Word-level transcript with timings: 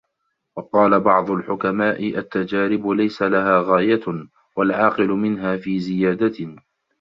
وَقَالَ 0.57 0.99
بَعْضُ 0.99 1.31
الْحُكَمَاءِ 1.31 2.17
التَّجَارِبُ 2.17 2.87
لَيْسَ 2.89 3.21
لَهَا 3.21 3.61
غَايَةٌ، 3.61 4.27
وَالْعَاقِلُ 4.57 5.07
مِنْهَا 5.07 5.57
فِي 5.57 5.79
زِيَادَةٍ 5.79 6.55